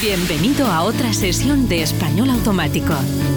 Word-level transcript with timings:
Bienvenido 0.00 0.68
a 0.68 0.84
otra 0.84 1.12
sesión 1.12 1.68
de 1.68 1.82
Español 1.82 2.30
Automático, 2.30 2.94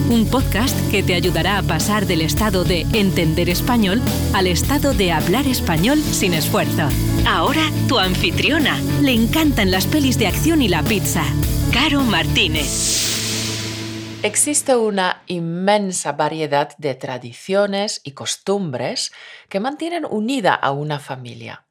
un 0.10 0.30
podcast 0.30 0.74
que 0.90 1.04
te 1.04 1.14
ayudará 1.14 1.58
a 1.58 1.62
pasar 1.62 2.06
del 2.06 2.22
estado 2.22 2.64
de 2.64 2.88
entender 2.94 3.50
español 3.50 4.02
al 4.34 4.48
estado 4.48 4.94
de 4.94 5.12
hablar 5.12 5.46
español 5.46 6.00
sin 6.00 6.34
esfuerzo. 6.34 6.88
Ahora 7.28 7.70
tu 7.90 8.00
anfitriona. 8.00 8.80
Le 9.02 9.12
encantan 9.12 9.72
las 9.72 9.88
pelis 9.88 10.18
de 10.18 10.28
acción 10.28 10.62
y 10.62 10.70
la 10.70 10.84
pizza. 10.84 11.26
Caro 11.74 12.00
Martínez. 12.00 14.22
Existe 14.24 14.78
una 14.78 15.22
inmensa 15.28 16.14
variedad 16.14 16.78
de 16.78 16.96
tradiciones 16.96 18.00
y 18.06 18.12
costumbres 18.12 19.12
que 19.50 19.60
mantienen 19.60 20.06
unida 20.10 20.54
a 20.54 20.72
una 20.72 21.00
familia. 21.00 21.66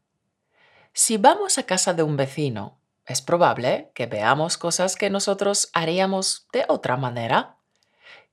Si 0.92 1.16
vamos 1.16 1.56
a 1.56 1.62
casa 1.62 1.94
de 1.94 2.02
un 2.02 2.18
vecino 2.18 2.81
es 3.06 3.20
probable 3.20 3.90
que 3.94 4.06
veamos 4.06 4.58
cosas 4.58 4.96
que 4.96 5.10
nosotros 5.10 5.70
haríamos 5.72 6.46
de 6.52 6.64
otra 6.68 6.96
manera. 6.96 7.56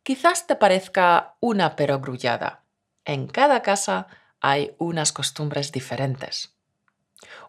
Quizás 0.03 0.47
te 0.47 0.55
parezca 0.55 1.35
una 1.39 1.75
perogrullada. 1.75 2.63
En 3.05 3.27
cada 3.27 3.61
casa 3.61 4.07
hay 4.39 4.75
unas 4.77 5.11
costumbres 5.11 5.71
diferentes. 5.71 6.55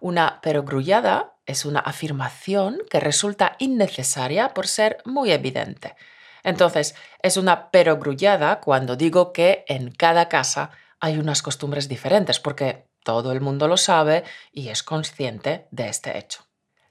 Una 0.01 0.41
perogrullada 0.41 1.35
es 1.47 1.65
una 1.65 1.81
afirmación 1.81 2.79
que 2.91 3.01
resulta 3.01 3.57
innecesaria 3.59 4.55
por 4.55 4.67
ser 4.67 4.99
muy 5.05 5.31
evidente. 5.31 5.97
Entonces, 6.43 6.95
es 7.23 7.37
una 7.37 7.71
perogrullada 7.71 8.61
cuando 8.61 8.97
digo 8.97 9.33
que 9.33 9.65
en 9.69 9.91
cada 9.91 10.29
casa 10.29 10.71
hay 10.99 11.19
unas 11.19 11.43
costumbres 11.43 11.89
diferentes, 11.89 12.41
porque 12.41 12.87
todo 13.05 13.33
el 13.33 13.41
mundo 13.41 13.69
lo 13.69 13.77
sabe 13.77 14.25
y 14.53 14.69
es 14.69 14.83
consciente 14.83 15.67
de 15.71 15.89
este 15.89 16.19
hecho. 16.19 16.50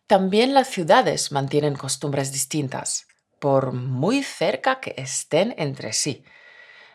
También 0.10 0.56
las 0.56 0.70
ciudades 0.70 1.32
mantienen 1.32 1.76
costumbres 1.76 2.32
distintas, 2.32 3.06
por 3.38 3.74
muy 3.74 4.24
cerca 4.24 4.80
que 4.80 4.96
estén 4.98 5.54
entre 5.60 5.94
sí, 5.94 6.24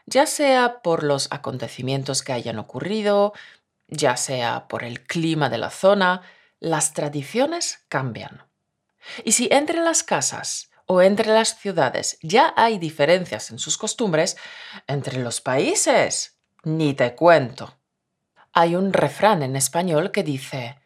ya 0.04 0.26
sea 0.26 0.82
por 0.82 1.04
los 1.04 1.28
acontecimientos 1.30 2.24
que 2.24 2.32
hayan 2.32 2.58
ocurrido, 2.58 3.32
ya 3.86 4.16
sea 4.16 4.66
por 4.66 4.82
el 4.82 5.06
clima 5.06 5.48
de 5.48 5.58
la 5.58 5.70
zona, 5.70 6.22
las 6.58 6.92
tradiciones 6.92 7.84
cambian. 7.88 8.48
Y 9.22 9.30
si 9.30 9.46
entre 9.52 9.80
las 9.80 10.02
casas 10.02 10.72
o 10.86 11.00
entre 11.00 11.32
las 11.32 11.56
ciudades 11.56 12.18
ya 12.20 12.52
hay 12.56 12.80
diferencias 12.80 13.52
en 13.52 13.60
sus 13.60 13.78
costumbres, 13.78 14.36
entre 14.88 15.20
los 15.20 15.40
países, 15.40 16.36
ni 16.64 16.94
te 16.94 17.14
cuento. 17.14 17.78
Hay 18.52 18.74
un 18.74 18.92
refrán 18.92 19.44
en 19.44 19.54
español 19.54 20.10
que 20.10 20.24
dice, 20.24 20.80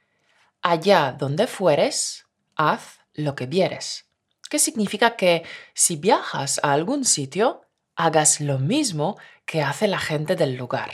allá 0.63 1.13
donde 1.13 1.47
fueres, 1.47 2.28
haz 2.59 2.99
lo 3.15 3.35
que 3.35 3.47
vieres. 3.47 4.05
¿Qué 4.51 4.59
significa 4.59 5.17
que 5.17 5.45
si 5.73 5.97
viajas 5.97 6.61
a 6.63 6.75
algún 6.75 7.07
sitio, 7.07 7.63
hagas 7.99 8.41
lo 8.41 8.59
mismo 8.59 9.19
que 9.45 9.61
hace 9.61 9.89
la 9.89 9.99
gente 9.99 10.37
del 10.37 10.55
lugar. 10.57 10.93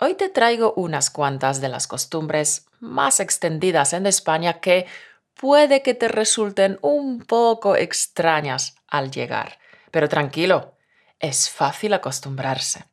Hoy 0.00 0.14
te 0.14 0.30
traigo 0.30 0.72
unas 0.74 1.10
cuantas 1.10 1.60
de 1.60 1.68
las 1.68 1.86
costumbres 1.86 2.66
más 2.80 3.20
extendidas 3.20 3.92
en 3.92 4.06
España 4.06 4.60
que 4.60 4.86
puede 5.34 5.82
que 5.82 5.92
te 5.94 6.08
resulten 6.08 6.78
un 6.80 7.20
poco 7.20 7.76
extrañas 7.76 8.74
al 8.88 9.10
llegar. 9.10 9.58
Pero 9.90 10.08
tranquilo, 10.08 10.76
es 11.20 11.50
fácil 11.50 11.92
acostumbrarse. 11.92 12.86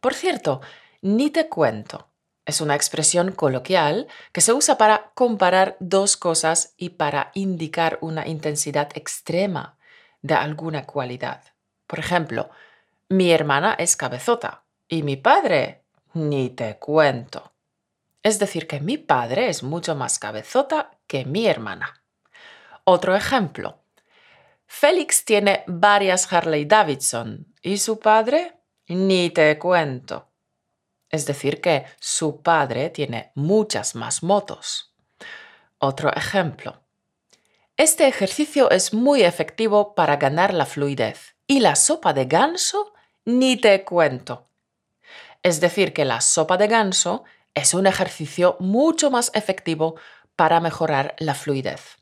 Por 0.00 0.14
cierto, 0.14 0.60
ni 1.02 1.30
te 1.30 1.48
cuento, 1.48 2.09
es 2.50 2.60
una 2.60 2.74
expresión 2.74 3.32
coloquial 3.32 4.06
que 4.32 4.40
se 4.40 4.52
usa 4.52 4.76
para 4.76 5.10
comparar 5.14 5.76
dos 5.80 6.16
cosas 6.16 6.74
y 6.76 6.90
para 6.90 7.30
indicar 7.34 7.98
una 8.02 8.26
intensidad 8.28 8.90
extrema 8.94 9.78
de 10.20 10.34
alguna 10.34 10.84
cualidad. 10.84 11.42
Por 11.86 11.98
ejemplo, 11.98 12.50
mi 13.08 13.30
hermana 13.30 13.74
es 13.78 13.96
cabezota 13.96 14.64
y 14.88 15.02
mi 15.02 15.16
padre 15.16 15.82
ni 16.12 16.50
te 16.50 16.76
cuento. 16.76 17.52
Es 18.22 18.38
decir, 18.38 18.66
que 18.66 18.80
mi 18.80 18.98
padre 18.98 19.48
es 19.48 19.62
mucho 19.62 19.94
más 19.94 20.18
cabezota 20.18 20.90
que 21.06 21.24
mi 21.24 21.46
hermana. 21.46 22.02
Otro 22.84 23.16
ejemplo. 23.16 23.78
Félix 24.66 25.24
tiene 25.24 25.64
varias 25.66 26.32
Harley 26.32 26.64
Davidson 26.64 27.46
y 27.62 27.78
su 27.78 27.98
padre 27.98 28.54
ni 28.88 29.30
te 29.30 29.58
cuento. 29.58 30.29
Es 31.10 31.26
decir, 31.26 31.60
que 31.60 31.84
su 31.98 32.40
padre 32.42 32.90
tiene 32.90 33.32
muchas 33.34 33.94
más 33.94 34.22
motos. 34.22 34.94
Otro 35.78 36.12
ejemplo. 36.14 36.82
Este 37.76 38.06
ejercicio 38.06 38.70
es 38.70 38.92
muy 38.92 39.22
efectivo 39.22 39.94
para 39.94 40.16
ganar 40.16 40.54
la 40.54 40.66
fluidez. 40.66 41.34
Y 41.46 41.60
la 41.60 41.74
sopa 41.74 42.12
de 42.12 42.26
ganso, 42.26 42.92
ni 43.24 43.56
te 43.56 43.84
cuento. 43.84 44.48
Es 45.42 45.60
decir, 45.60 45.92
que 45.92 46.04
la 46.04 46.20
sopa 46.20 46.56
de 46.56 46.68
ganso 46.68 47.24
es 47.54 47.74
un 47.74 47.86
ejercicio 47.86 48.56
mucho 48.60 49.10
más 49.10 49.30
efectivo 49.34 49.96
para 50.36 50.60
mejorar 50.60 51.16
la 51.18 51.34
fluidez. 51.34 51.98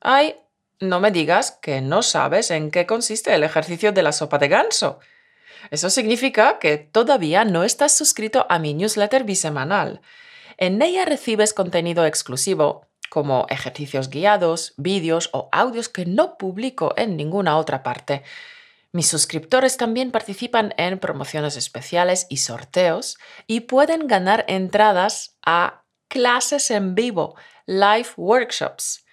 Ay, 0.00 0.36
no 0.80 1.00
me 1.00 1.10
digas 1.10 1.52
que 1.62 1.80
no 1.80 2.02
sabes 2.02 2.50
en 2.50 2.70
qué 2.70 2.86
consiste 2.86 3.34
el 3.34 3.42
ejercicio 3.42 3.92
de 3.92 4.02
la 4.02 4.12
sopa 4.12 4.38
de 4.38 4.48
ganso. 4.48 4.98
Eso 5.70 5.90
significa 5.90 6.58
que 6.58 6.78
todavía 6.78 7.44
no 7.44 7.64
estás 7.64 7.96
suscrito 7.96 8.46
a 8.48 8.58
mi 8.58 8.74
newsletter 8.74 9.24
bisemanal. 9.24 10.00
En 10.56 10.80
ella 10.82 11.04
recibes 11.04 11.52
contenido 11.52 12.06
exclusivo, 12.06 12.86
como 13.08 13.46
ejercicios 13.48 14.10
guiados, 14.10 14.74
vídeos 14.76 15.30
o 15.32 15.48
audios 15.52 15.88
que 15.88 16.06
no 16.06 16.36
publico 16.36 16.94
en 16.96 17.16
ninguna 17.16 17.56
otra 17.58 17.82
parte. 17.82 18.22
Mis 18.92 19.08
suscriptores 19.08 19.76
también 19.76 20.10
participan 20.10 20.74
en 20.76 20.98
promociones 20.98 21.56
especiales 21.56 22.26
y 22.28 22.36
sorteos 22.38 23.18
y 23.46 23.60
pueden 23.60 24.06
ganar 24.06 24.44
entradas 24.48 25.36
a 25.44 25.84
clases 26.08 26.70
en 26.70 26.94
vivo, 26.94 27.36
live 27.66 28.08
workshops. 28.16 29.04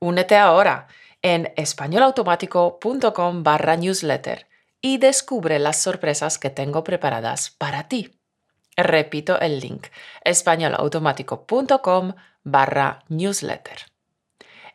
Únete 0.00 0.36
ahora 0.36 0.88
en 1.22 1.52
españolautomático.com 1.56 3.42
barra 3.42 3.76
newsletter 3.76 4.51
y 4.82 4.98
descubre 4.98 5.58
las 5.58 5.80
sorpresas 5.80 6.38
que 6.38 6.50
tengo 6.50 6.84
preparadas 6.84 7.50
para 7.50 7.88
ti. 7.88 8.18
Repito 8.76 9.38
el 9.40 9.60
link, 9.60 9.86
españolautomático.com 10.24 12.14
barra 12.42 13.04
newsletter. 13.08 13.78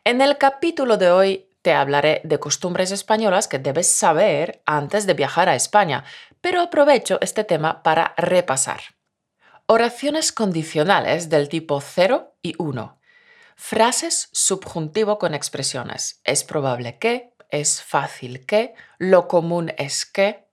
En 0.04 0.20
el 0.20 0.38
capítulo 0.38 0.96
de 0.96 1.10
hoy 1.10 1.48
te 1.62 1.74
hablaré 1.74 2.22
de 2.24 2.40
costumbres 2.40 2.92
españolas 2.92 3.46
que 3.46 3.58
debes 3.58 3.88
saber 3.88 4.62
antes 4.64 5.06
de 5.06 5.14
viajar 5.14 5.48
a 5.48 5.54
España, 5.54 6.04
pero 6.40 6.62
aprovecho 6.62 7.18
este 7.20 7.44
tema 7.44 7.82
para 7.82 8.14
repasar. 8.16 8.80
Oraciones 9.66 10.32
condicionales 10.32 11.28
del 11.28 11.50
tipo 11.50 11.80
0 11.80 12.36
y 12.40 12.54
1. 12.58 12.98
Frases 13.56 14.30
subjuntivo 14.32 15.18
con 15.18 15.34
expresiones. 15.34 16.22
Es 16.24 16.44
probable 16.44 16.98
que, 16.98 17.34
es 17.50 17.82
fácil 17.82 18.46
que, 18.46 18.74
lo 18.98 19.28
común 19.28 19.72
es 19.78 20.06
que. 20.06 20.46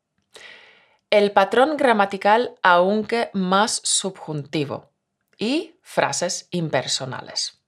El 1.10 1.32
patrón 1.32 1.78
gramatical 1.78 2.56
aunque 2.62 3.30
más 3.34 3.80
subjuntivo 3.84 4.92
y 5.38 5.76
frases 5.82 6.48
impersonales. 6.52 7.62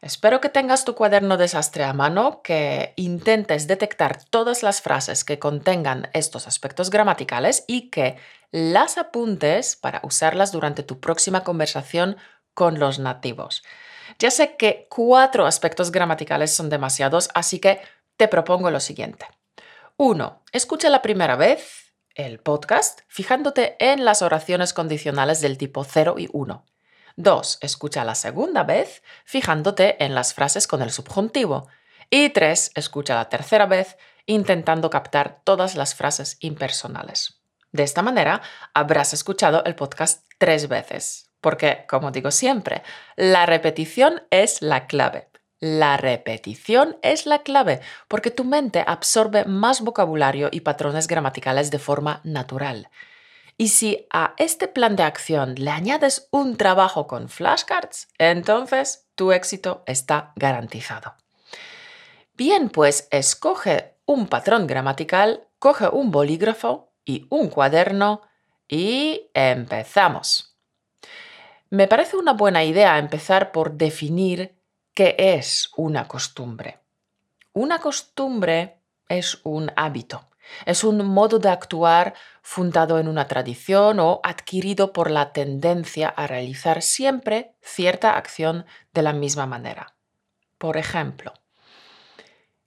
Espero 0.00 0.40
que 0.40 0.48
tengas 0.48 0.84
tu 0.84 0.94
cuaderno 0.94 1.36
desastre 1.36 1.84
a 1.84 1.92
mano, 1.92 2.40
que 2.42 2.94
intentes 2.96 3.66
detectar 3.66 4.22
todas 4.24 4.62
las 4.62 4.80
frases 4.80 5.24
que 5.24 5.38
contengan 5.38 6.08
estos 6.14 6.46
aspectos 6.46 6.90
gramaticales 6.90 7.64
y 7.66 7.90
que 7.90 8.16
las 8.50 8.96
apuntes 8.96 9.76
para 9.76 10.00
usarlas 10.04 10.52
durante 10.52 10.82
tu 10.82 11.00
próxima 11.00 11.44
conversación 11.44 12.16
con 12.54 12.78
los 12.78 12.98
nativos. 12.98 13.62
Ya 14.18 14.30
sé 14.30 14.56
que 14.56 14.86
cuatro 14.88 15.46
aspectos 15.46 15.92
gramaticales 15.92 16.54
son 16.54 16.70
demasiados, 16.70 17.28
así 17.34 17.58
que 17.58 17.80
te 18.18 18.28
propongo 18.28 18.70
lo 18.70 18.80
siguiente. 18.80 19.26
1. 19.96 20.42
Escucha 20.52 20.90
la 20.90 21.02
primera 21.02 21.36
vez 21.36 21.94
el 22.16 22.40
podcast 22.40 23.00
fijándote 23.06 23.76
en 23.78 24.04
las 24.04 24.22
oraciones 24.22 24.74
condicionales 24.74 25.40
del 25.40 25.56
tipo 25.56 25.84
0 25.84 26.16
y 26.18 26.28
1. 26.32 26.66
2. 27.14 27.58
Escucha 27.62 28.04
la 28.04 28.16
segunda 28.16 28.64
vez 28.64 29.04
fijándote 29.24 30.04
en 30.04 30.16
las 30.16 30.34
frases 30.34 30.66
con 30.66 30.82
el 30.82 30.90
subjuntivo. 30.90 31.68
Y 32.10 32.30
3. 32.30 32.72
Escucha 32.74 33.14
la 33.14 33.28
tercera 33.28 33.66
vez 33.66 33.96
intentando 34.26 34.90
captar 34.90 35.40
todas 35.44 35.76
las 35.76 35.94
frases 35.94 36.38
impersonales. 36.40 37.40
De 37.70 37.84
esta 37.84 38.02
manera 38.02 38.42
habrás 38.74 39.14
escuchado 39.14 39.62
el 39.64 39.76
podcast 39.76 40.26
tres 40.38 40.68
veces, 40.68 41.30
porque, 41.40 41.84
como 41.88 42.10
digo 42.10 42.32
siempre, 42.32 42.82
la 43.14 43.46
repetición 43.46 44.24
es 44.30 44.60
la 44.60 44.88
clave. 44.88 45.28
La 45.60 45.96
repetición 45.96 46.98
es 47.02 47.26
la 47.26 47.42
clave 47.42 47.80
porque 48.06 48.30
tu 48.30 48.44
mente 48.44 48.84
absorbe 48.86 49.44
más 49.44 49.80
vocabulario 49.80 50.48
y 50.52 50.60
patrones 50.60 51.08
gramaticales 51.08 51.70
de 51.70 51.80
forma 51.80 52.20
natural. 52.22 52.90
Y 53.56 53.68
si 53.68 54.06
a 54.12 54.34
este 54.36 54.68
plan 54.68 54.94
de 54.94 55.02
acción 55.02 55.56
le 55.56 55.70
añades 55.70 56.28
un 56.30 56.56
trabajo 56.56 57.08
con 57.08 57.28
flashcards, 57.28 58.06
entonces 58.18 59.08
tu 59.16 59.32
éxito 59.32 59.82
está 59.86 60.32
garantizado. 60.36 61.16
Bien, 62.34 62.70
pues 62.70 63.08
escoge 63.10 63.96
un 64.06 64.28
patrón 64.28 64.68
gramatical, 64.68 65.48
coge 65.58 65.88
un 65.88 66.12
bolígrafo 66.12 66.92
y 67.04 67.26
un 67.30 67.48
cuaderno 67.48 68.22
y 68.68 69.28
empezamos. 69.34 70.56
Me 71.68 71.88
parece 71.88 72.16
una 72.16 72.34
buena 72.34 72.62
idea 72.64 72.96
empezar 72.98 73.50
por 73.50 73.72
definir 73.72 74.57
qué 74.98 75.14
es 75.16 75.70
una 75.76 76.08
costumbre. 76.08 76.80
Una 77.52 77.78
costumbre 77.78 78.82
es 79.08 79.38
un 79.44 79.70
hábito, 79.76 80.28
es 80.66 80.82
un 80.82 81.06
modo 81.06 81.38
de 81.38 81.50
actuar 81.50 82.14
fundado 82.42 82.98
en 82.98 83.06
una 83.06 83.28
tradición 83.28 84.00
o 84.00 84.18
adquirido 84.24 84.92
por 84.92 85.12
la 85.12 85.32
tendencia 85.32 86.08
a 86.08 86.26
realizar 86.26 86.82
siempre 86.82 87.54
cierta 87.62 88.16
acción 88.16 88.66
de 88.92 89.02
la 89.02 89.12
misma 89.12 89.46
manera. 89.46 89.94
Por 90.58 90.76
ejemplo, 90.76 91.32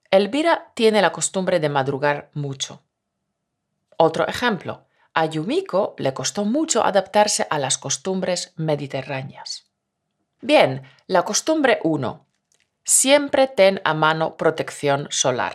Elvira 0.10 0.72
tiene 0.74 1.02
la 1.02 1.12
costumbre 1.12 1.60
de 1.60 1.68
madrugar 1.68 2.32
mucho. 2.34 2.82
Otro 3.98 4.26
ejemplo, 4.26 4.86
a 5.14 5.26
Yumiko 5.26 5.96
le 5.98 6.14
costó 6.14 6.46
mucho 6.46 6.86
adaptarse 6.86 7.46
a 7.50 7.60
las 7.60 7.78
costumbres 7.78 8.54
mediterráneas. 8.56 9.71
Bien, 10.42 10.82
la 11.06 11.22
costumbre 11.22 11.80
1. 11.84 12.26
Siempre 12.84 13.48
ten 13.48 13.80
a 13.84 13.94
mano 13.94 14.38
protección 14.38 15.08
solar. 15.12 15.54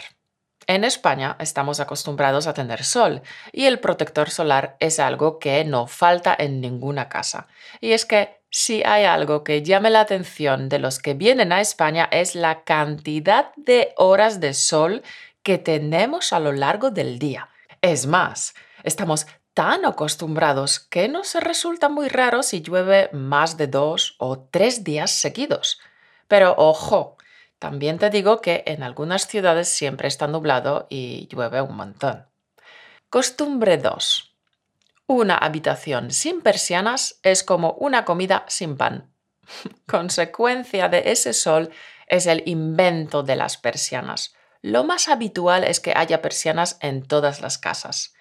En 0.69 0.85
España 0.85 1.37
estamos 1.41 1.81
acostumbrados 1.81 2.47
a 2.47 2.55
tener 2.55 2.85
sol 2.85 3.23
y 3.51 3.67
el 3.67 3.81
protector 3.81 4.31
solar 4.31 4.77
es 4.79 5.01
algo 5.01 5.41
que 5.41 5.65
no 5.65 5.89
falta 5.89 6.37
en 6.39 6.61
ninguna 6.61 7.09
casa. 7.09 7.49
Y 7.81 7.93
es 7.93 8.05
que 8.05 8.41
si 8.51 8.85
hay 8.85 9.05
algo 9.05 9.43
que 9.43 9.63
llame 9.63 9.91
la 9.91 10.01
atención 10.01 10.69
de 10.69 10.79
los 10.79 11.01
que 11.01 11.15
vienen 11.15 11.53
a 11.53 11.61
España 11.61 12.09
es 12.13 12.37
la 12.37 12.63
cantidad 12.63 13.53
de 13.57 13.93
horas 13.97 14.39
de 14.39 14.55
sol 14.55 15.03
que 15.43 15.59
tenemos 15.59 16.33
a 16.33 16.39
lo 16.39 16.53
largo 16.53 16.91
del 16.91 17.19
día. 17.19 17.49
Es 17.81 18.07
más, 18.07 18.55
estamos 18.85 19.27
tan 19.57 19.87
acostumbrados 19.87 20.81
que 20.81 21.09
nos 21.09 21.35
resulta 21.35 21.89
muy 21.89 22.09
raro 22.09 22.43
si 22.43 22.61
llueve 22.61 23.09
más 23.15 23.57
de 23.57 23.69
dos 23.69 24.15
o 24.19 24.39
tres 24.39 24.85
días 24.85 25.11
seguidos. 25.11 25.81
Pero 26.29 26.55
ojo, 26.59 27.17
también 27.59 27.99
te 27.99 28.11
digo 28.11 28.43
que 28.43 28.65
en 28.67 28.83
algunas 28.83 29.27
ciudades 29.27 29.71
siempre 29.71 30.09
está 30.09 30.27
nublado 30.27 30.87
y 30.91 31.27
llueve 31.29 31.63
un 31.63 31.75
montón. 31.75 32.27
Costumbre 33.09 33.79
2. 33.79 34.37
Una 35.07 35.39
habitación 35.39 36.11
sin 36.11 36.43
persianas 36.43 37.19
es 37.23 37.43
como 37.43 37.73
una 37.81 38.05
comida 38.05 38.45
sin 38.49 38.77
pan. 38.77 39.11
Consecuencia 39.87 40.91
de 40.91 41.13
ese 41.13 41.33
sol 41.33 41.71
es 42.09 42.27
el 42.27 42.43
invento 42.45 43.23
de 43.23 43.37
las 43.37 43.57
persianas. 43.57 44.35
Lo 44.61 44.85
más 44.85 45.09
habitual 45.09 45.65
es 45.65 45.81
que 45.81 45.95
haya 45.97 46.21
persianas 46.21 46.77
en 46.83 47.03
todas 47.03 47.41
las 47.41 47.57
casas. 47.57 48.16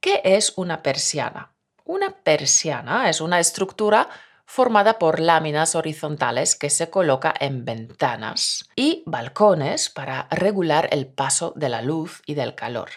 ¿Qué 0.00 0.22
es 0.24 0.54
una 0.56 0.82
persiana? 0.82 1.52
Una 1.84 2.22
persiana 2.22 3.10
es 3.10 3.20
una 3.20 3.38
estructura 3.38 4.08
formada 4.46 4.98
por 4.98 5.20
láminas 5.20 5.74
horizontales 5.74 6.56
que 6.56 6.70
se 6.70 6.88
coloca 6.88 7.34
en 7.38 7.66
ventanas 7.66 8.64
y 8.74 9.02
balcones 9.04 9.90
para 9.90 10.26
regular 10.30 10.88
el 10.90 11.06
paso 11.06 11.52
de 11.54 11.68
la 11.68 11.82
luz 11.82 12.22
y 12.24 12.32
del 12.32 12.54
calor. 12.54 12.88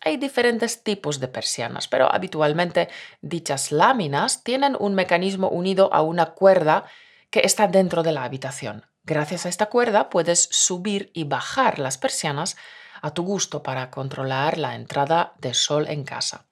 Hay 0.00 0.16
diferentes 0.16 0.84
tipos 0.84 1.18
de 1.18 1.26
persianas, 1.26 1.88
pero 1.88 2.12
habitualmente 2.12 2.88
dichas 3.20 3.72
láminas 3.72 4.44
tienen 4.44 4.76
un 4.78 4.94
mecanismo 4.94 5.48
unido 5.48 5.92
a 5.92 6.02
una 6.02 6.34
cuerda 6.34 6.84
que 7.30 7.40
está 7.40 7.66
dentro 7.66 8.04
de 8.04 8.12
la 8.12 8.22
habitación. 8.22 8.86
Gracias 9.02 9.44
a 9.44 9.48
esta 9.48 9.66
cuerda 9.66 10.08
puedes 10.08 10.48
subir 10.52 11.10
y 11.14 11.24
bajar 11.24 11.80
las 11.80 11.98
persianas 11.98 12.56
a 13.04 13.12
tu 13.12 13.22
gusto 13.22 13.62
para 13.62 13.90
controlar 13.90 14.56
la 14.56 14.74
entrada 14.74 15.34
de 15.38 15.52
sol 15.52 15.88
en 15.88 16.04
casa. 16.04 16.46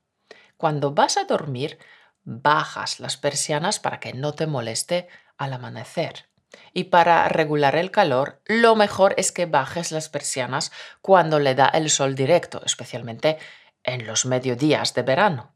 Cuando 0.59 0.93
vas 0.93 1.17
a 1.17 1.25
dormir, 1.25 1.79
bajas 2.25 3.01
las 3.01 3.17
persianas 3.17 3.81
para 3.81 4.01
que 4.01 4.13
no 4.13 4.35
te 4.35 4.47
moleste 4.47 5.09
al 5.39 5.55
amanecer. 5.55 6.29
Y 6.75 6.85
para 6.85 7.27
regular 7.31 7.75
el 7.75 7.91
calor, 7.91 8.43
lo 8.45 8.77
mejor 8.77 9.15
es 9.17 9.33
que 9.33 9.47
bajes 9.47 9.93
las 9.93 10.11
persianas 10.11 10.73
cuando 11.01 11.39
le 11.39 11.55
da 11.55 11.69
el 11.69 11.89
sol 11.89 12.15
directo, 12.15 12.61
especialmente 12.67 13.39
en 13.83 14.07
los 14.07 14.27
mediodías 14.27 14.93
de 14.93 15.03
verano. 15.05 15.55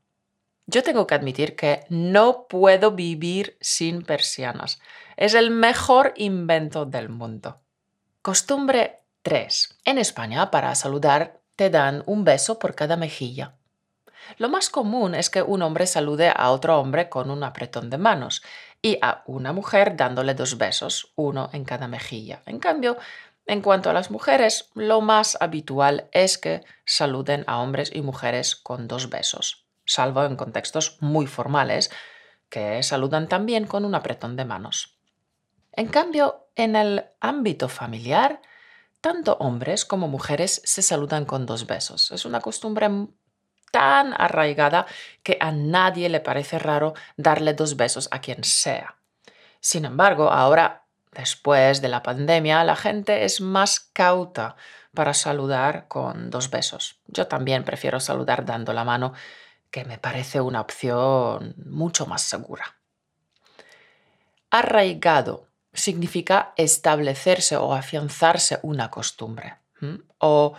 Yo 0.65 0.83
tengo 0.83 1.07
que 1.07 1.15
admitir 1.15 1.57
que 1.57 1.85
no 1.91 2.47
puedo 2.49 2.93
vivir 2.93 3.59
sin 3.61 4.01
persianas. 4.01 4.81
Es 5.19 5.35
el 5.35 5.51
mejor 5.51 6.15
invento 6.17 6.87
del 6.87 7.11
mundo. 7.11 7.61
Costumbre 8.23 9.06
3. 9.27 9.81
En 9.85 9.99
España, 9.99 10.53
para 10.53 10.73
saludar, 10.77 11.41
te 11.57 11.69
dan 11.69 12.05
un 12.07 12.23
beso 12.23 12.61
por 12.61 12.77
cada 12.77 12.97
mejilla. 12.97 13.57
Lo 14.39 14.49
más 14.49 14.71
común 14.71 15.17
es 15.17 15.31
que 15.31 15.43
un 15.43 15.63
hombre 15.63 15.89
salude 15.89 16.33
a 16.33 16.53
otro 16.53 16.79
hombre 16.79 17.09
con 17.09 17.33
un 17.33 17.43
apretón 17.43 17.91
de 17.91 17.99
manos 17.99 18.45
y 18.81 18.99
a 19.03 19.25
una 19.27 19.53
mujer 19.53 19.97
dándole 19.97 20.35
dos 20.35 20.59
besos, 20.59 21.13
uno 21.17 21.51
en 21.53 21.65
cada 21.65 21.89
mejilla. 21.89 22.43
En 22.47 22.61
cambio, 22.61 22.99
en 23.47 23.63
cuanto 23.63 23.91
a 23.91 23.93
las 23.93 24.13
mujeres, 24.13 24.71
lo 24.75 25.01
más 25.01 25.37
habitual 25.41 26.09
es 26.13 26.39
que 26.39 26.63
saluden 26.85 27.43
a 27.49 27.59
hombres 27.59 27.91
y 27.93 28.03
mujeres 28.03 28.55
con 28.55 28.87
dos 28.87 29.11
besos, 29.11 29.67
salvo 29.85 30.23
en 30.23 30.37
contextos 30.37 30.99
muy 31.01 31.27
formales, 31.27 31.91
que 32.49 32.81
saludan 32.85 33.27
también 33.27 33.67
con 33.67 33.85
un 33.85 33.97
apretón 33.97 34.37
de 34.37 34.45
manos. 34.45 35.01
En 35.73 35.89
cambio, 35.89 36.47
en 36.55 36.77
el 36.77 37.07
ámbito 37.19 37.69
familiar, 37.69 38.41
tanto 39.07 39.37
hombres 39.39 39.85
como 39.85 40.09
mujeres 40.09 40.61
se 40.65 40.83
saludan 40.83 41.27
con 41.27 41.47
dos 41.47 41.69
besos. 41.69 42.11
Es 42.11 42.25
una 42.25 42.41
costumbre 42.41 42.89
tan 43.71 44.13
arraigada 44.21 44.85
que 45.23 45.37
a 45.41 45.53
nadie 45.53 46.09
le 46.09 46.19
parece 46.19 46.59
raro 46.59 46.93
darle 47.17 47.55
dos 47.55 47.77
besos 47.77 48.09
a 48.11 48.21
quien 48.21 48.43
sea. 48.43 48.97
Sin 49.61 49.85
embargo, 49.85 50.33
ahora, 50.33 50.89
después 51.13 51.81
de 51.83 51.89
la 51.89 52.03
pandemia, 52.03 52.65
la 52.65 52.75
gente 52.75 53.25
es 53.25 53.41
más 53.41 53.79
cauta 53.79 54.57
para 54.93 55.15
saludar 55.15 55.87
con 55.87 56.29
dos 56.29 56.51
besos. 56.51 56.99
Yo 57.07 57.29
también 57.29 57.63
prefiero 57.63 58.01
saludar 58.01 58.45
dando 58.45 58.73
la 58.73 58.83
mano, 58.83 59.13
que 59.71 59.85
me 59.85 59.99
parece 59.99 60.41
una 60.41 60.61
opción 60.61 61.55
mucho 61.65 62.07
más 62.07 62.23
segura. 62.23 62.75
Arraigado 64.51 65.47
significa 65.77 66.53
establecerse 66.57 67.57
o 67.57 67.73
afianzarse 67.73 68.59
una 68.63 68.91
costumbre. 68.91 69.59
O 70.19 70.55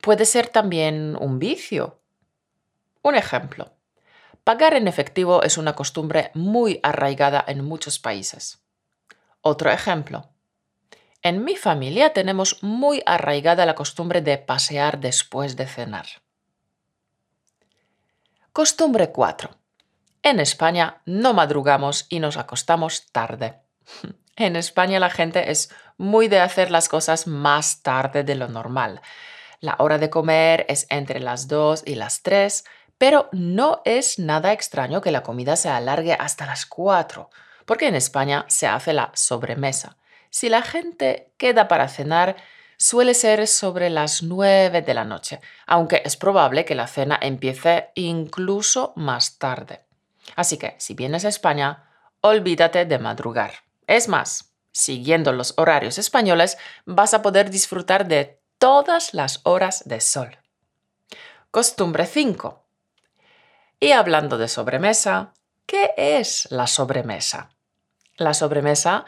puede 0.00 0.24
ser 0.24 0.48
también 0.48 1.16
un 1.20 1.38
vicio 1.38 2.02
un 3.02 3.16
ejemplo. 3.16 3.72
Pagar 4.44 4.74
en 4.74 4.88
efectivo 4.88 5.42
es 5.42 5.58
una 5.58 5.74
costumbre 5.74 6.30
muy 6.34 6.80
arraigada 6.82 7.44
en 7.46 7.64
muchos 7.64 7.98
países. 7.98 8.62
Otro 9.40 9.70
ejemplo. 9.70 10.30
En 11.20 11.44
mi 11.44 11.56
familia 11.56 12.12
tenemos 12.12 12.62
muy 12.62 13.02
arraigada 13.06 13.66
la 13.66 13.74
costumbre 13.74 14.22
de 14.22 14.38
pasear 14.38 14.98
después 15.00 15.56
de 15.56 15.66
cenar. 15.66 16.06
Costumbre 18.52 19.10
4. 19.10 19.50
En 20.22 20.40
España 20.40 21.02
no 21.06 21.34
madrugamos 21.34 22.06
y 22.08 22.20
nos 22.20 22.36
acostamos 22.36 23.10
tarde. 23.10 23.60
En 24.36 24.56
España 24.56 24.98
la 24.98 25.10
gente 25.10 25.50
es 25.50 25.70
muy 25.98 26.28
de 26.28 26.40
hacer 26.40 26.70
las 26.70 26.88
cosas 26.88 27.26
más 27.26 27.82
tarde 27.82 28.24
de 28.24 28.34
lo 28.34 28.48
normal. 28.48 29.00
La 29.60 29.76
hora 29.78 29.98
de 29.98 30.10
comer 30.10 30.66
es 30.68 30.86
entre 30.90 31.20
las 31.20 31.48
2 31.48 31.84
y 31.86 31.94
las 31.94 32.22
3 32.22 32.64
pero 33.02 33.28
no 33.32 33.82
es 33.84 34.20
nada 34.20 34.52
extraño 34.52 35.00
que 35.00 35.10
la 35.10 35.24
comida 35.24 35.56
se 35.56 35.68
alargue 35.68 36.12
hasta 36.12 36.46
las 36.46 36.66
4, 36.66 37.30
porque 37.66 37.88
en 37.88 37.96
España 37.96 38.44
se 38.46 38.68
hace 38.68 38.92
la 38.92 39.10
sobremesa. 39.12 39.96
Si 40.30 40.48
la 40.48 40.62
gente 40.62 41.32
queda 41.36 41.66
para 41.66 41.88
cenar, 41.88 42.36
suele 42.76 43.14
ser 43.14 43.48
sobre 43.48 43.90
las 43.90 44.22
9 44.22 44.82
de 44.82 44.94
la 44.94 45.02
noche, 45.04 45.40
aunque 45.66 46.02
es 46.04 46.16
probable 46.16 46.64
que 46.64 46.76
la 46.76 46.86
cena 46.86 47.18
empiece 47.20 47.90
incluso 47.96 48.92
más 48.94 49.36
tarde. 49.36 49.80
Así 50.36 50.56
que, 50.56 50.76
si 50.78 50.94
vienes 50.94 51.24
a 51.24 51.28
España, 51.28 51.90
olvídate 52.20 52.84
de 52.84 53.00
madrugar. 53.00 53.64
Es 53.92 54.08
más, 54.08 54.54
siguiendo 54.72 55.34
los 55.34 55.52
horarios 55.58 55.98
españoles, 55.98 56.56
vas 56.86 57.12
a 57.12 57.20
poder 57.20 57.50
disfrutar 57.50 58.08
de 58.08 58.40
todas 58.56 59.12
las 59.12 59.40
horas 59.42 59.82
de 59.84 60.00
sol. 60.00 60.38
Costumbre 61.50 62.06
5 62.06 62.64
y 63.80 63.92
hablando 63.92 64.38
de 64.38 64.48
sobremesa, 64.48 65.34
¿qué 65.66 65.92
es 65.98 66.50
la 66.50 66.66
sobremesa? 66.66 67.50
La 68.16 68.32
sobremesa 68.32 69.04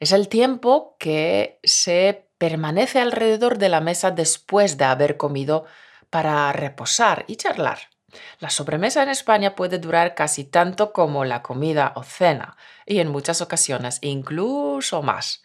es 0.00 0.12
el 0.12 0.28
tiempo 0.28 0.96
que 0.98 1.58
se 1.62 2.30
permanece 2.38 3.00
alrededor 3.00 3.58
de 3.58 3.68
la 3.68 3.82
mesa 3.82 4.12
después 4.12 4.78
de 4.78 4.86
haber 4.86 5.18
comido 5.18 5.66
para 6.08 6.50
reposar 6.54 7.26
y 7.26 7.36
charlar. 7.36 7.91
La 8.38 8.50
sobremesa 8.50 9.02
en 9.02 9.08
España 9.08 9.54
puede 9.54 9.78
durar 9.78 10.14
casi 10.14 10.44
tanto 10.44 10.92
como 10.92 11.24
la 11.24 11.42
comida 11.42 11.92
o 11.96 12.02
cena 12.02 12.56
y 12.86 12.98
en 12.98 13.08
muchas 13.08 13.40
ocasiones 13.40 13.98
incluso 14.02 15.02
más. 15.02 15.42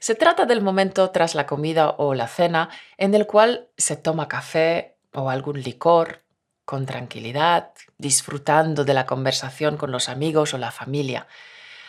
Se 0.00 0.14
trata 0.14 0.46
del 0.46 0.62
momento 0.62 1.10
tras 1.10 1.34
la 1.34 1.46
comida 1.46 1.90
o 1.98 2.14
la 2.14 2.28
cena 2.28 2.70
en 2.96 3.14
el 3.14 3.26
cual 3.26 3.68
se 3.76 3.96
toma 3.96 4.28
café 4.28 4.96
o 5.12 5.28
algún 5.30 5.60
licor 5.60 6.22
con 6.64 6.86
tranquilidad, 6.86 7.72
disfrutando 7.96 8.84
de 8.84 8.94
la 8.94 9.06
conversación 9.06 9.76
con 9.76 9.90
los 9.90 10.08
amigos 10.08 10.52
o 10.52 10.58
la 10.58 10.70
familia, 10.70 11.26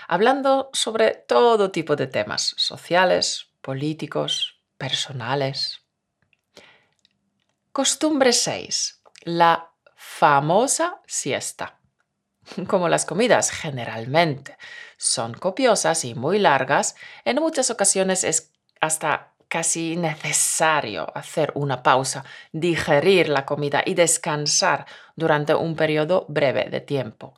hablando 0.07 0.69
sobre 0.73 1.11
todo 1.11 1.69
tipo 1.69 1.95
de 1.97 2.07
temas 2.07 2.55
sociales, 2.57 3.49
políticos, 3.61 4.61
personales. 4.77 5.81
Costumbre 7.73 8.33
6. 8.33 9.01
La 9.25 9.68
famosa 10.00 11.01
siesta. 11.08 11.77
Como 12.68 12.88
las 12.88 13.06
comidas 13.06 13.51
generalmente 13.51 14.58
son 14.98 15.34
copiosas 15.34 16.06
y 16.06 16.15
muy 16.15 16.39
largas, 16.39 16.96
en 17.25 17.36
muchas 17.36 17.70
ocasiones 17.70 18.24
es 18.24 18.53
hasta 18.79 19.34
casi 19.50 19.98
necesario 19.98 21.12
hacer 21.15 21.51
una 21.53 21.84
pausa, 21.84 22.24
digerir 22.53 23.27
la 23.27 23.46
comida 23.46 23.84
y 23.86 23.94
descansar 23.94 24.86
durante 25.18 25.53
un 25.53 25.75
periodo 25.75 26.25
breve 26.29 26.70
de 26.70 26.79
tiempo. 26.79 27.36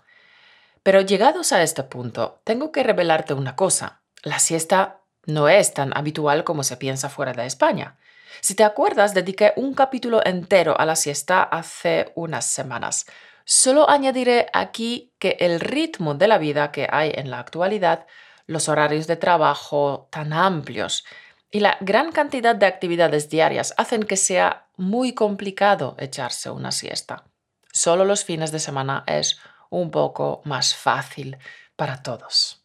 Pero 0.84 1.02
llegados 1.02 1.54
a 1.54 1.64
este 1.64 1.82
punto, 1.82 2.42
tengo 2.44 2.72
que 2.72 2.84
revelarte 2.84 3.34
una 3.34 3.56
cosa. 3.56 4.02
La 4.22 4.38
siesta 4.38 5.00
no 5.26 5.50
es 5.50 5.74
tan 5.74 5.98
habitual 5.98 6.44
como 6.44 6.64
se 6.64 6.78
piensa 6.78 7.10
fuera 7.10 7.34
de 7.34 7.48
España. 7.48 7.98
Si 8.40 8.56
te 8.56 8.64
acuerdas, 8.64 9.14
dediqué 9.14 9.54
un 9.58 9.74
capítulo 9.74 10.22
entero 10.26 10.80
a 10.80 10.86
la 10.86 10.96
siesta 10.96 11.44
hace 11.44 12.12
unas 12.16 12.46
semanas. 12.46 13.06
Solo 13.44 13.90
añadiré 13.90 14.48
aquí 14.54 15.14
que 15.20 15.36
el 15.40 15.60
ritmo 15.60 16.14
de 16.14 16.28
la 16.28 16.38
vida 16.38 16.72
que 16.72 16.88
hay 16.90 17.12
en 17.14 17.30
la 17.30 17.40
actualidad, 17.40 18.08
los 18.48 18.70
horarios 18.70 19.08
de 19.08 19.18
trabajo 19.18 20.08
tan 20.12 20.32
amplios 20.32 21.04
y 21.52 21.60
la 21.60 21.78
gran 21.82 22.12
cantidad 22.12 22.56
de 22.56 22.66
actividades 22.66 23.30
diarias 23.30 23.74
hacen 23.78 24.04
que 24.04 24.16
sea 24.16 24.68
muy 24.78 25.14
complicado 25.14 25.96
echarse 26.00 26.50
una 26.50 26.72
siesta. 26.72 27.26
Solo 27.74 28.06
los 28.06 28.24
fines 28.24 28.52
de 28.52 28.60
semana 28.60 29.04
es 29.08 29.40
un 29.70 29.92
poco 29.92 30.42
más 30.46 30.76
fácil 30.76 31.38
para 31.76 32.04
todos. 32.04 32.64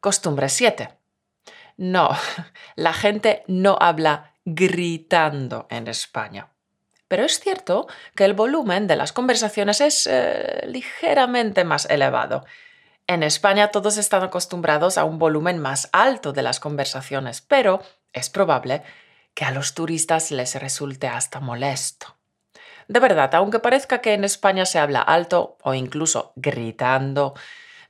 Costumbre 0.00 0.48
7. 0.48 0.90
No, 1.76 2.10
la 2.76 2.92
gente 2.92 3.42
no 3.46 3.76
habla 3.80 4.33
gritando 4.44 5.66
en 5.70 5.88
España. 5.88 6.48
Pero 7.08 7.24
es 7.24 7.38
cierto 7.38 7.86
que 8.16 8.24
el 8.24 8.34
volumen 8.34 8.86
de 8.86 8.96
las 8.96 9.12
conversaciones 9.12 9.80
es 9.80 10.08
eh, 10.10 10.64
ligeramente 10.66 11.64
más 11.64 11.86
elevado. 11.86 12.44
En 13.06 13.22
España 13.22 13.68
todos 13.68 13.98
están 13.98 14.22
acostumbrados 14.22 14.96
a 14.96 15.04
un 15.04 15.18
volumen 15.18 15.58
más 15.58 15.90
alto 15.92 16.32
de 16.32 16.42
las 16.42 16.60
conversaciones, 16.60 17.42
pero 17.42 17.82
es 18.12 18.30
probable 18.30 18.82
que 19.34 19.44
a 19.44 19.50
los 19.50 19.74
turistas 19.74 20.30
les 20.30 20.54
resulte 20.54 21.06
hasta 21.06 21.40
molesto. 21.40 22.16
De 22.88 23.00
verdad, 23.00 23.34
aunque 23.34 23.58
parezca 23.58 24.00
que 24.00 24.14
en 24.14 24.24
España 24.24 24.66
se 24.66 24.78
habla 24.78 25.00
alto 25.00 25.58
o 25.62 25.74
incluso 25.74 26.32
gritando, 26.36 27.34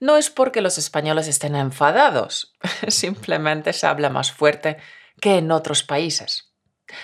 no 0.01 0.17
es 0.17 0.31
porque 0.31 0.61
los 0.61 0.79
españoles 0.79 1.29
estén 1.29 1.55
enfadados, 1.55 2.55
simplemente 2.89 3.73
se 3.73 3.87
habla 3.87 4.11
más 4.11 4.33
fuerte 4.33 4.79
que 5.21 5.39
en 5.39 5.51
otros 5.51 5.83
países. 5.83 6.53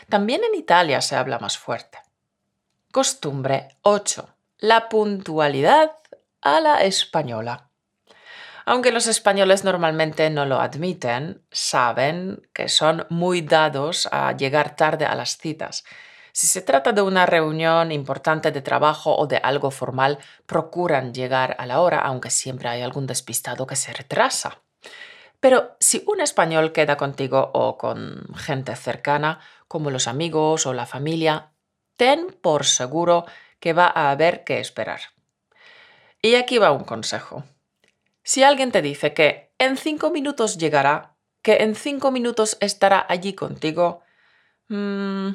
También 0.09 0.43
en 0.45 0.55
Italia 0.55 1.01
se 1.01 1.17
habla 1.17 1.39
más 1.39 1.59
fuerte. 1.59 1.99
Costumbre 2.93 3.77
8. 3.83 4.37
La 4.59 4.89
puntualidad 4.89 5.93
a 6.41 6.61
la 6.61 6.83
española. 6.83 7.71
Aunque 8.67 8.93
los 8.93 9.07
españoles 9.07 9.65
normalmente 9.65 10.29
no 10.31 10.45
lo 10.45 10.61
admiten, 10.61 11.43
saben 11.51 12.49
que 12.53 12.69
son 12.69 13.07
muy 13.09 13.43
dados 13.43 14.09
a 14.13 14.33
llegar 14.37 14.77
tarde 14.77 15.07
a 15.07 15.15
las 15.15 15.39
citas. 15.39 15.85
Si 16.33 16.47
se 16.47 16.63
trata 16.63 16.93
de 16.93 17.03
una 17.03 17.27
reunión 17.27 17.91
importante 17.91 18.53
de 18.53 18.63
trabajo 18.63 19.17
o 19.17 19.27
de 19.27 19.39
algo 19.39 19.71
formal, 19.71 20.19
procuran 20.47 21.13
llegar 21.13 21.57
a 21.59 21.67
la 21.67 21.81
hora, 21.81 21.99
aunque 22.01 22.31
siempre 22.31 22.69
hay 22.69 22.83
algún 22.83 23.07
despistado 23.07 23.67
que 23.67 23.77
se 23.77 23.93
retrasa. 23.93 24.63
Pero 25.41 25.77
si 25.81 26.05
un 26.07 26.21
español 26.21 26.73
queda 26.73 26.97
contigo 26.97 27.51
o 27.55 27.79
con 27.79 28.27
gente 28.37 28.77
cercana, 28.77 29.41
como 29.69 29.91
los 29.91 30.07
amigos 30.07 30.67
o 30.67 30.75
la 30.75 30.87
familia, 30.87 31.53
ten 31.97 32.37
por 32.41 32.67
seguro 32.67 33.25
que 33.59 33.73
va 33.73 33.87
a 33.87 34.11
haber 34.11 34.45
que 34.45 34.61
esperar. 34.61 35.01
Y 36.23 36.35
aquí 36.35 36.59
va 36.59 36.73
un 36.73 36.85
consejo. 36.85 37.45
Si 38.23 38.43
alguien 38.43 38.71
te 38.71 38.83
dice 38.83 39.15
que 39.15 39.53
en 39.59 39.77
cinco 39.77 40.11
minutos 40.11 40.59
llegará, 40.59 41.17
que 41.43 41.63
en 41.63 41.75
cinco 41.75 42.11
minutos 42.11 42.59
estará 42.61 43.07
allí 43.09 43.33
contigo, 43.33 44.03
mm, 44.69 45.31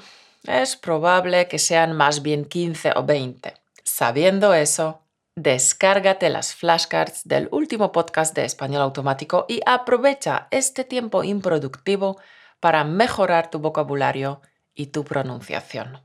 es 0.47 0.75
probable 0.75 1.47
que 1.47 1.57
sean 1.57 1.93
más 1.93 2.21
bien 2.21 2.45
15 2.45 2.93
o 2.95 3.03
20. 3.03 3.53
Sabiendo 3.83 4.53
eso, 4.53 5.01
descárgate 5.35 6.29
las 6.29 6.55
flashcards 6.55 7.27
del 7.27 7.49
último 7.51 7.91
podcast 7.91 8.33
de 8.33 8.45
Español 8.45 8.81
Automático 8.81 9.45
y 9.49 9.59
aprovecha 9.65 10.47
este 10.49 10.85
tiempo 10.85 11.23
improductivo 11.23 12.19
para 12.61 12.85
mejorar 12.85 13.49
tu 13.49 13.59
vocabulario 13.59 14.41
y 14.73 14.87
tu 14.87 15.03
pronunciación. 15.03 16.01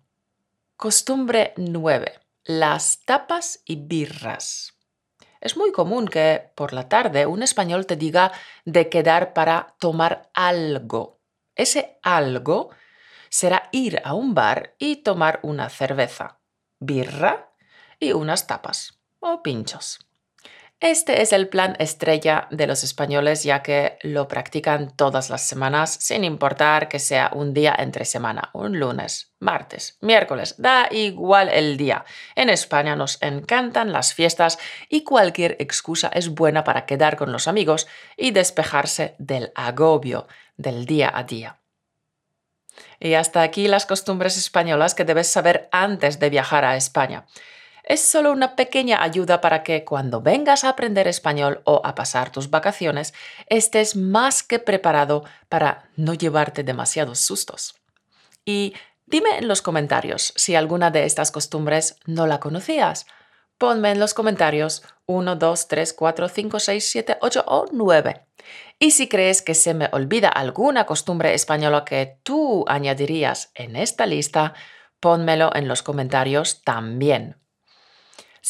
Costumbre 0.76 1.54
9. 1.56 2.20
Las 2.44 3.04
tapas 3.04 3.62
y 3.64 3.76
birras. 3.76 4.74
Es 5.40 5.56
muy 5.56 5.70
común 5.70 6.08
que 6.08 6.50
por 6.56 6.72
la 6.72 6.88
tarde 6.88 7.26
un 7.26 7.42
español 7.42 7.86
te 7.86 7.96
diga 7.96 8.32
de 8.64 8.88
quedar 8.88 9.32
para 9.32 9.74
tomar 9.78 10.30
algo. 10.34 11.20
Ese 11.54 11.98
algo 12.02 12.70
será 13.28 13.68
ir 13.70 14.02
a 14.04 14.14
un 14.14 14.34
bar 14.34 14.74
y 14.78 14.96
tomar 14.96 15.38
una 15.42 15.70
cerveza, 15.70 16.40
birra 16.80 17.54
y 18.00 18.12
unas 18.12 18.46
tapas 18.46 18.99
o 19.20 19.42
pinchos. 19.42 20.00
Este 20.80 21.20
es 21.20 21.34
el 21.34 21.48
plan 21.48 21.76
estrella 21.78 22.48
de 22.50 22.66
los 22.66 22.82
españoles 22.84 23.42
ya 23.44 23.62
que 23.62 23.98
lo 24.00 24.28
practican 24.28 24.96
todas 24.96 25.28
las 25.28 25.46
semanas 25.46 25.98
sin 26.00 26.24
importar 26.24 26.88
que 26.88 26.98
sea 26.98 27.30
un 27.34 27.52
día 27.52 27.76
entre 27.78 28.06
semana, 28.06 28.48
un 28.54 28.80
lunes, 28.80 29.34
martes, 29.40 29.98
miércoles, 30.00 30.54
da 30.56 30.88
igual 30.90 31.50
el 31.50 31.76
día. 31.76 32.06
En 32.34 32.48
España 32.48 32.96
nos 32.96 33.20
encantan 33.20 33.92
las 33.92 34.14
fiestas 34.14 34.58
y 34.88 35.04
cualquier 35.04 35.56
excusa 35.60 36.10
es 36.14 36.30
buena 36.30 36.64
para 36.64 36.86
quedar 36.86 37.18
con 37.18 37.30
los 37.30 37.46
amigos 37.46 37.86
y 38.16 38.30
despejarse 38.30 39.16
del 39.18 39.52
agobio 39.54 40.28
del 40.56 40.86
día 40.86 41.12
a 41.14 41.24
día. 41.24 41.60
Y 42.98 43.12
hasta 43.12 43.42
aquí 43.42 43.68
las 43.68 43.84
costumbres 43.84 44.38
españolas 44.38 44.94
que 44.94 45.04
debes 45.04 45.26
saber 45.26 45.68
antes 45.72 46.18
de 46.20 46.30
viajar 46.30 46.64
a 46.64 46.76
España 46.76 47.26
es 47.90 48.00
solo 48.00 48.30
una 48.30 48.54
pequeña 48.54 49.02
ayuda 49.02 49.40
para 49.40 49.64
que 49.64 49.84
cuando 49.84 50.20
vengas 50.20 50.62
a 50.62 50.68
aprender 50.68 51.08
español 51.08 51.60
o 51.64 51.80
a 51.82 51.96
pasar 51.96 52.30
tus 52.30 52.48
vacaciones 52.48 53.14
estés 53.48 53.96
más 53.96 54.44
que 54.44 54.60
preparado 54.60 55.24
para 55.48 55.90
no 55.96 56.14
llevarte 56.14 56.62
demasiados 56.62 57.18
sustos. 57.18 57.74
Y 58.44 58.74
dime 59.06 59.38
en 59.38 59.48
los 59.48 59.60
comentarios 59.60 60.32
si 60.36 60.54
alguna 60.54 60.92
de 60.92 61.04
estas 61.04 61.32
costumbres 61.32 61.96
no 62.06 62.28
la 62.28 62.38
conocías. 62.38 63.06
Ponme 63.58 63.90
en 63.90 63.98
los 63.98 64.14
comentarios 64.14 64.84
1, 65.06 65.34
2, 65.34 65.66
3, 65.66 65.92
4, 65.92 66.28
5, 66.28 66.60
6, 66.60 66.90
7, 66.90 67.18
8 67.20 67.44
o 67.44 67.64
9. 67.72 68.24
Y 68.78 68.92
si 68.92 69.08
crees 69.08 69.42
que 69.42 69.56
se 69.56 69.74
me 69.74 69.88
olvida 69.90 70.28
alguna 70.28 70.86
costumbre 70.86 71.34
española 71.34 71.84
que 71.84 72.20
tú 72.22 72.64
añadirías 72.68 73.50
en 73.56 73.74
esta 73.74 74.06
lista, 74.06 74.54
pónmelo 75.00 75.50
en 75.56 75.66
los 75.66 75.82
comentarios 75.82 76.62
también. 76.62 77.40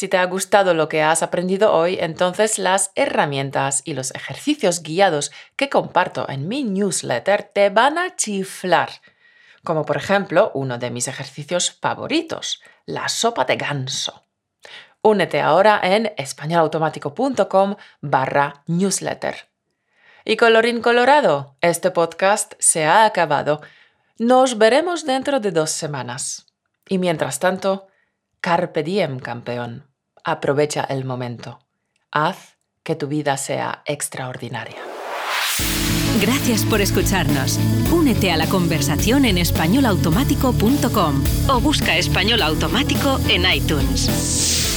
Si 0.00 0.08
te 0.08 0.16
ha 0.16 0.24
gustado 0.24 0.72
lo 0.72 0.88
que 0.88 1.02
has 1.02 1.22
aprendido 1.22 1.74
hoy, 1.74 1.98
entonces 2.00 2.58
las 2.58 2.90
herramientas 2.94 3.82
y 3.84 3.92
los 3.92 4.14
ejercicios 4.14 4.82
guiados 4.82 5.30
que 5.56 5.68
comparto 5.68 6.26
en 6.26 6.48
mi 6.48 6.64
newsletter 6.64 7.42
te 7.42 7.68
van 7.68 7.98
a 7.98 8.16
chiflar. 8.16 8.88
Como 9.62 9.84
por 9.84 9.98
ejemplo 9.98 10.52
uno 10.54 10.78
de 10.78 10.90
mis 10.90 11.06
ejercicios 11.06 11.72
favoritos, 11.82 12.62
la 12.86 13.10
sopa 13.10 13.44
de 13.44 13.56
ganso. 13.56 14.24
Únete 15.02 15.42
ahora 15.42 15.78
en 15.82 16.14
españolautomático.com 16.16 17.76
barra 18.00 18.62
newsletter. 18.68 19.50
Y 20.24 20.38
colorín 20.38 20.80
colorado, 20.80 21.58
este 21.60 21.90
podcast 21.90 22.54
se 22.58 22.86
ha 22.86 23.04
acabado. 23.04 23.60
Nos 24.16 24.56
veremos 24.56 25.04
dentro 25.04 25.40
de 25.40 25.50
dos 25.50 25.68
semanas. 25.68 26.46
Y 26.88 26.96
mientras 26.96 27.38
tanto, 27.38 27.88
Carpe 28.40 28.82
diem, 28.82 29.18
campeón. 29.18 29.89
Aprovecha 30.24 30.84
el 30.84 31.04
momento. 31.04 31.60
Haz 32.10 32.56
que 32.82 32.96
tu 32.96 33.06
vida 33.06 33.36
sea 33.36 33.82
extraordinaria. 33.86 34.76
Gracias 36.20 36.64
por 36.64 36.80
escucharnos. 36.80 37.58
Únete 37.92 38.30
a 38.30 38.36
la 38.36 38.46
conversación 38.46 39.24
en 39.24 39.38
españolautomático.com 39.38 41.24
o 41.48 41.60
busca 41.60 41.96
español 41.96 42.42
automático 42.42 43.18
en 43.28 43.50
iTunes. 43.50 44.69